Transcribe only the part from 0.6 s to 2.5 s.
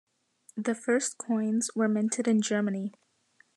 first coins were minted in